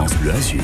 [0.00, 0.62] France Bleu Azur.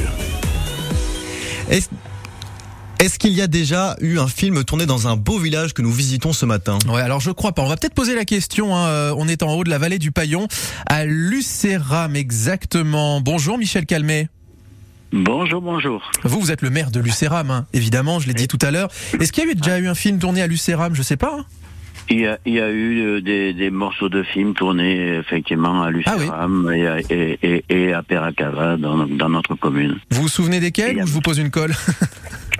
[1.68, 5.92] Est-ce qu'il y a déjà eu un film tourné dans un beau village que nous
[5.92, 6.78] visitons ce matin?
[6.88, 7.60] Ouais, alors je crois pas.
[7.60, 8.74] On va peut-être poser la question.
[8.74, 8.86] Hein.
[8.86, 10.48] Euh, on est en haut de la vallée du Paillon,
[10.86, 13.20] à Lucéram exactement.
[13.20, 14.30] Bonjour Michel Calmet.
[15.12, 16.10] Bonjour, bonjour.
[16.24, 17.66] Vous, vous êtes le maire de Lucéram, hein.
[17.74, 18.88] évidemment, je l'ai dit tout à l'heure.
[19.20, 20.94] Est-ce qu'il y a eu déjà eu un film tourné à Lucéram?
[20.94, 21.36] Je sais pas.
[21.40, 21.44] Hein.
[22.08, 25.82] Il y, a, il y a eu euh, des, des, morceaux de films tournés effectivement
[25.82, 29.98] à Lucéram ah et, et, et, à Peracava dans, dans, notre commune.
[30.10, 31.72] Vous vous souvenez desquels ou je vous pose une colle?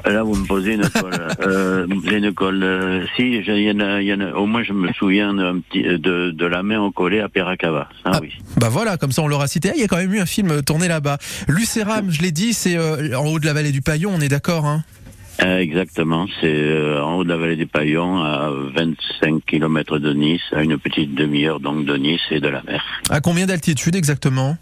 [0.05, 1.29] Là, vous me posez une colle.
[1.47, 2.63] euh, une colle.
[2.63, 5.59] Euh, si, il y, en a, y en a, au moins, je me souviens d'un
[5.59, 7.89] petit, de, de la main au collet à Peracava.
[8.05, 8.33] Ah, ah, oui.
[8.57, 9.71] Bah voilà, comme ça on l'aura cité.
[9.71, 11.19] Ah, il y a quand même eu un film tourné là-bas.
[11.49, 14.29] Lucéram, je l'ai dit, c'est euh, en haut de la vallée du Paillon, on est
[14.29, 14.85] d'accord, hein?
[14.85, 15.06] euh,
[15.39, 20.43] exactement, c'est euh, en haut de la vallée des Paillons, à 25 km de Nice,
[20.53, 22.83] à une petite demi-heure donc de Nice et de la mer.
[23.11, 24.57] À combien d'altitude exactement?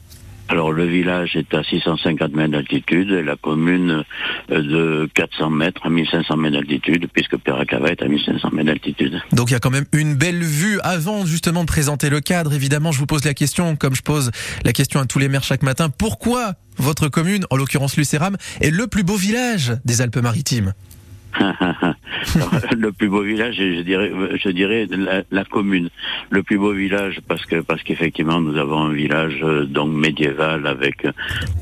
[0.54, 4.04] Alors le village est à 650 mètres d'altitude et la commune
[4.52, 9.20] euh, de 400 mètres à 1500 mètres d'altitude puisque Peracava est à 1500 mètres d'altitude.
[9.32, 10.78] Donc il y a quand même une belle vue.
[10.84, 14.30] Avant justement de présenter le cadre, évidemment je vous pose la question, comme je pose
[14.64, 18.70] la question à tous les maires chaque matin, pourquoi votre commune, en l'occurrence Lucéram, est
[18.70, 20.72] le plus beau village des Alpes-Maritimes?
[22.76, 24.10] le plus beau village, je dirais,
[24.42, 24.86] je dirais
[25.30, 25.90] la, commune.
[26.30, 30.66] Le plus beau village parce que parce qu'effectivement nous avons un village euh, donc médiéval
[30.66, 31.06] avec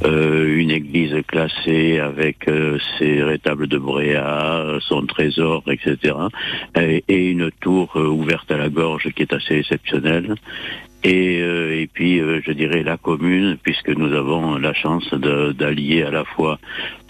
[0.04, 6.14] euh, une église classée, avec euh, ses rétables de Bréa, son trésor, etc.
[6.76, 10.34] Et, et une tour ouverte à la gorge qui est assez exceptionnelle
[11.04, 16.02] et, euh, et puis euh, je dirais la commune, puisque nous avons la chance d'allier
[16.02, 16.58] à la fois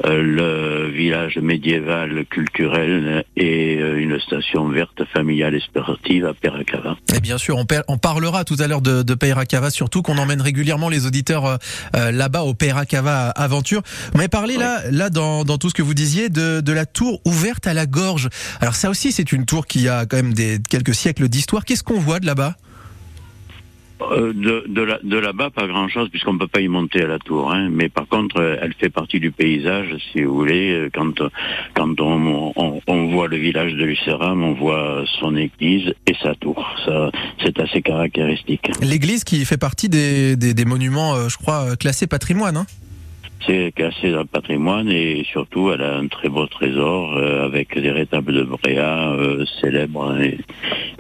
[0.04, 6.96] euh, le village médiéval culturel et une station verte familiale et sportive à Peracava.
[7.14, 10.40] Et bien sûr, on, on parlera tout à l'heure de, de Peracava, surtout qu'on emmène
[10.40, 11.58] régulièrement les auditeurs
[11.94, 13.82] là-bas au Peracava Aventure.
[14.12, 16.86] Vous m'avez parlé là, là dans, dans tout ce que vous disiez de, de la
[16.86, 18.28] tour ouverte à la gorge.
[18.60, 21.64] Alors ça aussi, c'est une tour qui a quand même des quelques siècles d'histoire.
[21.64, 22.56] Qu'est-ce qu'on voit de là-bas?
[24.10, 24.64] Euh, de,
[25.02, 27.52] de, là-bas, pas grand-chose, puisqu'on ne peut pas y monter à la tour.
[27.52, 27.68] Hein.
[27.70, 30.72] Mais par contre, euh, elle fait partie du paysage, si vous voulez.
[30.72, 31.22] Euh, quand,
[31.74, 32.52] quand on,
[32.86, 36.66] on, voit le village de Lucéram, on voit son église et sa tour.
[36.84, 37.10] Ça,
[37.42, 38.70] c'est assez caractéristique.
[38.80, 42.66] L'église qui fait partie des, des, des monuments, je crois, classés patrimoine, hein
[43.44, 47.90] c'est classé dans le patrimoine et surtout elle a un très beau trésor avec des
[47.90, 49.16] rétables de Bréa
[49.60, 50.38] célèbres et,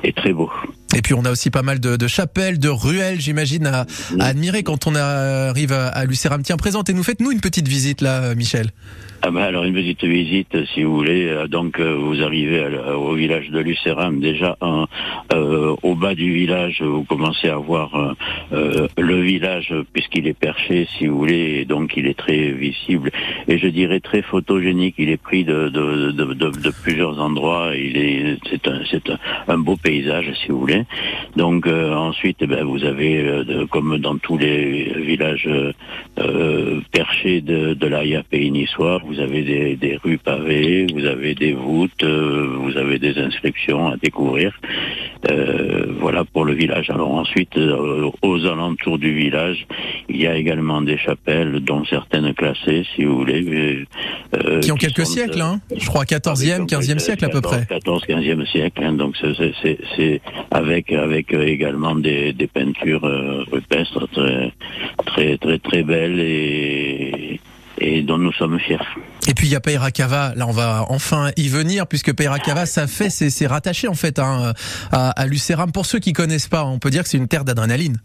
[0.02, 0.50] et très beaux.
[0.94, 3.86] Et puis on a aussi pas mal de, chapelles, de ruelles, j'imagine, à,
[4.20, 6.42] admirer quand on arrive à, à Lucéram.
[6.42, 8.70] Tiens, présentez-nous, faites-nous une petite visite là, Michel.
[9.24, 11.28] Ah ben alors une petite visite, si vous voulez.
[11.28, 14.18] Euh, donc euh, vous arrivez au village de Lucéram.
[14.18, 14.56] Déjà
[15.32, 18.16] euh, au bas du village, vous commencez à voir
[18.52, 23.12] euh, le village puisqu'il est perché, si vous voulez, et donc il est très visible
[23.46, 24.96] et je dirais très photogénique.
[24.98, 27.76] Il est pris de, de, de, de plusieurs endroits.
[27.76, 29.08] Il est c'est un c'est
[29.46, 30.82] un, beau paysage, si vous voulez.
[31.36, 35.48] Donc ensuite, eh ben, vous avez comme dans tous les villages
[36.90, 42.02] perchés de, de l'AIA-Pays niçois, vous avez des, des, rues pavées, vous avez des voûtes,
[42.02, 44.58] euh, vous avez des inscriptions à découvrir.
[45.30, 46.90] Euh, voilà pour le village.
[46.90, 49.66] Alors ensuite, euh, aux alentours du village,
[50.08, 53.86] il y a également des chapelles, dont certaines classées, si vous voulez.
[54.34, 57.66] Euh, qui ont quelques siècles, hein je crois 14e, 15e siècle à peu près.
[57.68, 63.02] 14, 15e siècle, hein, donc c'est avec avec également des, des peintures
[63.52, 64.52] rupestres très
[65.06, 67.11] très très très belles et
[67.82, 68.78] et dont nous sommes fiers.
[69.28, 72.86] Et puis il y a Peirakava, là on va enfin y venir puisque Peirakava ça
[72.86, 74.52] fait c'est rattaché en fait hein,
[74.92, 75.72] à, à Lucéram.
[75.72, 77.98] Pour ceux qui connaissent pas, on peut dire que c'est une terre d'adrénaline.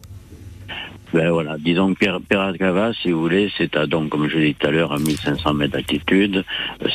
[1.14, 4.68] Ben voilà, disons Peracava, si vous voulez, c'est à donc, comme je l'ai dit tout
[4.68, 6.44] à l'heure, à 1500 mètres d'altitude.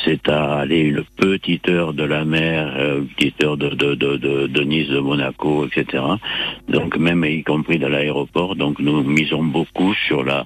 [0.05, 3.95] C'est à aller une petite heure de la mer, euh, une petite heure de, de,
[3.95, 6.03] de, de, de Nice, de Monaco, etc.
[6.69, 8.55] Donc même y compris dans l'aéroport.
[8.55, 10.45] Donc nous misons beaucoup sur la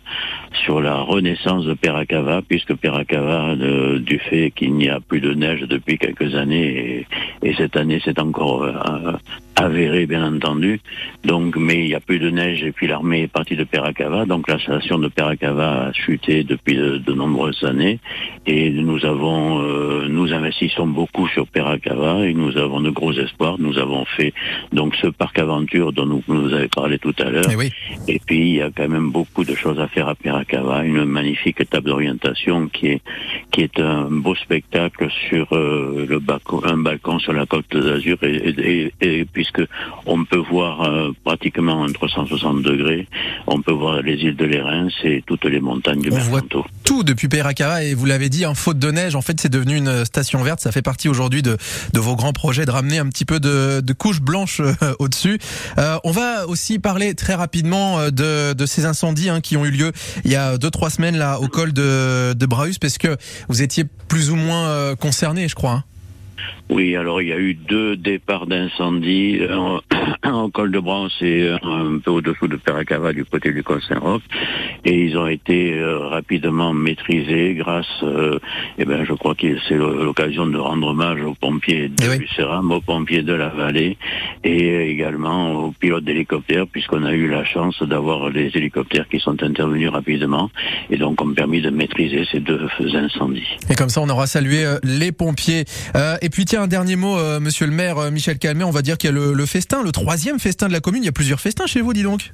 [0.63, 5.61] sur la renaissance de Peracava, puisque Peracava, du fait qu'il n'y a plus de neige
[5.61, 7.05] depuis quelques années,
[7.43, 9.13] et, et cette année c'est encore euh,
[9.57, 10.79] avéré bien entendu.
[11.23, 14.25] Donc, mais il n'y a plus de neige et puis l'armée est partie de Peracava.
[14.25, 17.99] Donc la station de Peracava a chuté depuis de, nombreuses années
[18.45, 23.57] et nous avons, euh, nous investissons beaucoup sur Peracava et nous avons de gros espoirs.
[23.59, 24.33] Nous avons fait
[24.71, 27.49] donc ce parc aventure dont nous, nous avez parlé tout à l'heure.
[27.49, 30.83] Eh et, puis il y a quand même beaucoup de choses à faire à Peracava.
[30.83, 33.01] Une magnifique table d'orientation qui est
[33.51, 38.17] qui est un beau spectacle sur euh, le balcon, un balcon sur la côte d'Azur
[38.21, 39.69] et, et, et, puis puisque
[40.05, 43.07] on peut voir euh, pratiquement en 360 degrés,
[43.47, 46.41] on peut voir les îles de l'Érins et toutes les montagnes du On voit
[46.83, 49.75] tout depuis Peracava et vous l'avez dit, en faute de neige, en fait, c'est devenu
[49.77, 50.59] une station verte.
[50.59, 51.57] Ça fait partie aujourd'hui de,
[51.93, 55.39] de vos grands projets de ramener un petit peu de, de couche blanche euh, au-dessus.
[55.77, 59.71] Euh, on va aussi parler très rapidement de, de ces incendies hein, qui ont eu
[59.71, 59.91] lieu
[60.25, 63.15] il y a deux trois semaines là au col de, de Braus, parce que
[63.49, 65.71] vous étiez plus ou moins concerné, je crois.
[65.71, 65.83] hein.
[66.69, 69.79] Oui, alors il y a eu deux départs d'incendie, un,
[70.23, 73.81] un au col de Brance et un peu au-dessous de Peracava du côté du col
[73.81, 74.21] Saint-Roch,
[74.85, 78.39] et ils ont été euh, rapidement maîtrisés grâce, euh,
[78.77, 82.17] eh ben, je crois que c'est l'occasion de rendre hommage aux pompiers de Eh oui.
[82.19, 83.97] Lucéram, aux pompiers de la vallée,
[84.43, 89.41] et également aux pilotes d'hélicoptères, puisqu'on a eu la chance d'avoir des hélicoptères qui sont
[89.43, 90.49] intervenus rapidement,
[90.89, 93.57] et donc ont permis de maîtriser ces deux incendies.
[93.69, 95.65] Et comme ça, on aura salué euh, les pompiers.
[95.95, 98.63] Euh, et puis tiens, un dernier mot, euh, Monsieur le Maire, euh, Michel Calmet.
[98.63, 101.03] On va dire qu'il y a le festin, le troisième festin de la commune.
[101.03, 102.33] Il y a plusieurs festins chez vous, dis donc.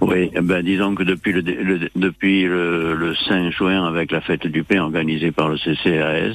[0.00, 4.46] Oui, ben disons que depuis le, le- depuis le, le 5 juin, avec la fête
[4.46, 6.34] du pain organisée par le CCAS,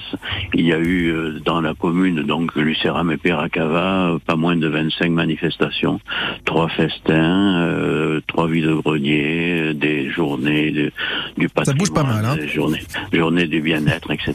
[0.54, 4.68] il y a eu euh, dans la commune, donc Lucéram et Peracava, pas moins de
[4.68, 6.00] 25 manifestations,
[6.46, 10.92] trois festins, euh, trois vides-greniers, euh, des journées de-
[11.38, 12.36] du patrimoine, bouge pas mal, hein.
[12.38, 12.82] des journées,
[13.12, 14.34] journées du bien-être, etc.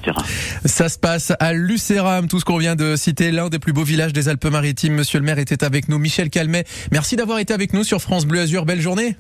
[0.67, 3.85] Ça se passe à Lucéram, tout ce qu'on vient de citer, l'un des plus beaux
[3.85, 4.95] villages des Alpes-Maritimes.
[4.95, 6.65] Monsieur le Maire était avec nous, Michel Calmet.
[6.93, 8.65] Merci d'avoir été avec nous sur France Bleu Azur.
[8.65, 9.17] Belle journée.